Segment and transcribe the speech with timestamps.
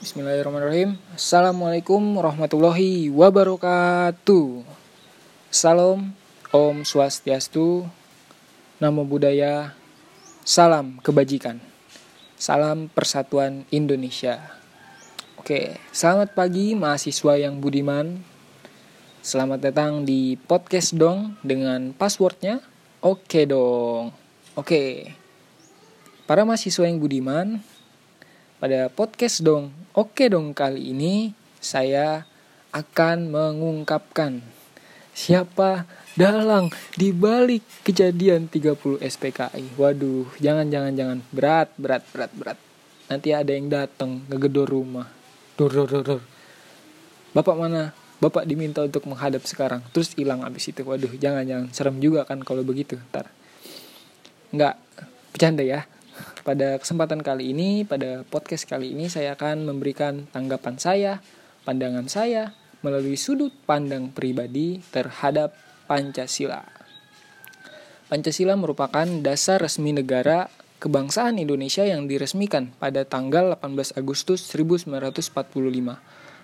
[0.00, 0.96] Bismillahirrahmanirrahim.
[1.12, 4.64] Assalamualaikum warahmatullahi wabarakatuh.
[5.52, 6.16] Salam,
[6.48, 7.84] Om Swastiastu,
[8.80, 9.76] Namo Buddhaya,
[10.40, 11.60] Salam Kebajikan,
[12.40, 14.40] Salam Persatuan Indonesia.
[15.36, 18.24] Oke, selamat pagi mahasiswa yang budiman.
[19.20, 22.64] Selamat datang di podcast dong dengan passwordnya.
[23.04, 24.16] Oke dong.
[24.56, 25.12] Oke.
[26.24, 27.60] Para mahasiswa yang budiman,
[28.60, 31.32] pada podcast dong, oke dong kali ini
[31.64, 32.28] saya
[32.76, 34.44] akan mengungkapkan
[35.16, 39.80] siapa dalang di balik kejadian 30 SPKI.
[39.80, 42.58] Waduh, jangan jangan jangan berat berat berat berat.
[43.08, 45.08] Nanti ada yang datang ngegedor rumah.
[45.56, 46.22] Dor dor dor dor.
[47.32, 47.96] Bapak mana?
[48.20, 50.84] Bapak diminta untuk menghadap sekarang, terus hilang abis itu.
[50.84, 53.00] Waduh, jangan jangan serem juga kan kalau begitu.
[53.08, 53.32] Ntar.
[54.52, 54.76] Nggak,
[55.32, 55.89] bercanda ya.
[56.40, 61.12] Pada kesempatan kali ini, pada podcast kali ini saya akan memberikan tanggapan saya,
[61.68, 65.52] pandangan saya melalui sudut pandang pribadi terhadap
[65.84, 66.64] Pancasila.
[68.08, 70.48] Pancasila merupakan dasar resmi negara
[70.80, 76.00] kebangsaan Indonesia yang diresmikan pada tanggal 18 Agustus 1945.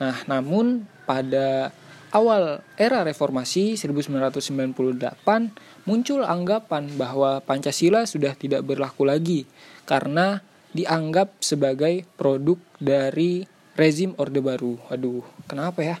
[0.00, 1.74] Nah, namun pada
[2.10, 9.46] awal era reformasi 1998 muncul anggapan bahwa Pancasila sudah tidak berlaku lagi
[9.86, 14.78] karena dianggap sebagai produk dari rezim Orde Baru.
[14.90, 15.96] Waduh, kenapa ya?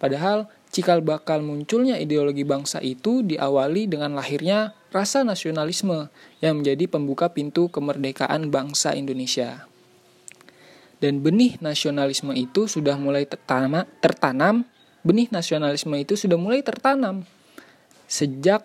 [0.00, 6.08] Padahal cikal bakal munculnya ideologi bangsa itu diawali dengan lahirnya rasa nasionalisme
[6.38, 9.66] yang menjadi pembuka pintu kemerdekaan bangsa Indonesia.
[11.02, 14.64] Dan benih nasionalisme itu sudah mulai tertanam, tertanam
[15.04, 17.28] benih nasionalisme itu sudah mulai tertanam
[18.08, 18.64] sejak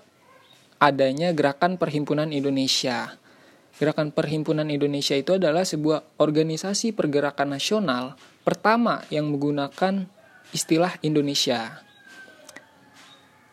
[0.79, 3.19] adanya Gerakan Perhimpunan Indonesia.
[3.75, 8.15] Gerakan Perhimpunan Indonesia itu adalah sebuah organisasi pergerakan nasional
[8.47, 10.07] pertama yang menggunakan
[10.55, 11.83] istilah Indonesia.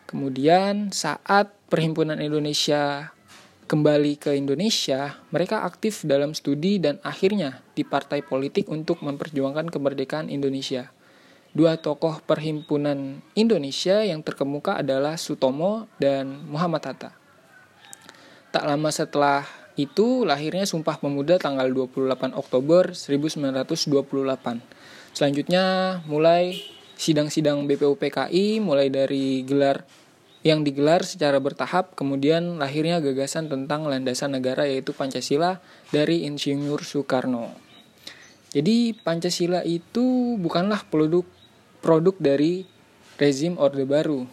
[0.07, 3.11] Kemudian saat Perhimpunan Indonesia
[3.67, 10.31] kembali ke Indonesia, mereka aktif dalam studi dan akhirnya di partai politik untuk memperjuangkan kemerdekaan
[10.31, 10.95] Indonesia.
[11.57, 17.17] Dua tokoh perhimpunan Indonesia yang terkemuka adalah Sutomo dan Muhammad Hatta.
[18.53, 19.41] Tak lama setelah
[19.73, 23.89] itu lahirnya Sumpah Pemuda tanggal 28 Oktober 1928.
[25.17, 25.65] Selanjutnya
[26.05, 26.61] mulai
[26.93, 29.81] sidang-sidang BPUPKI mulai dari gelar
[30.45, 35.57] yang digelar secara bertahap kemudian lahirnya gagasan tentang landasan negara yaitu Pancasila
[35.89, 37.49] dari Insinyur Soekarno.
[38.53, 41.25] Jadi Pancasila itu bukanlah produk
[41.79, 42.65] produk dari
[43.17, 44.25] rezim Orde Baru.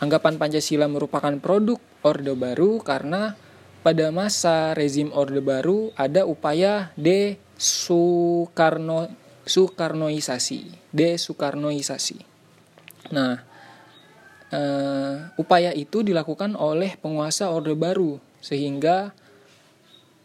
[0.00, 3.36] Anggapan Pancasila merupakan produk Orde Baru karena
[3.84, 9.12] pada masa rezim Orde Baru ada upaya de Soekarno
[9.44, 12.16] Soekarnoisasi, de Soekarnoisasi.
[13.12, 13.44] Nah,
[14.48, 19.12] uh, upaya itu dilakukan oleh penguasa Orde Baru sehingga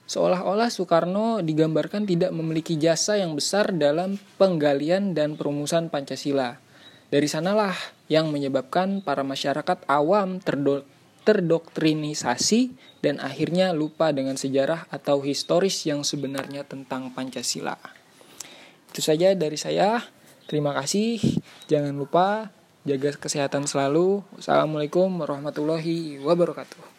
[0.09, 6.57] seolah-olah Soekarno digambarkan tidak memiliki jasa yang besar dalam penggalian dan perumusan Pancasila.
[7.13, 7.77] Dari sanalah
[8.09, 10.81] yang menyebabkan para masyarakat awam terdo
[11.29, 12.73] terdoktrinisasi
[13.05, 17.77] dan akhirnya lupa dengan sejarah atau historis yang sebenarnya tentang Pancasila.
[18.89, 20.01] Itu saja dari saya.
[20.49, 21.21] Terima kasih.
[21.69, 22.49] Jangan lupa
[22.81, 24.25] jaga kesehatan selalu.
[24.41, 26.98] Wassalamualaikum warahmatullahi wabarakatuh.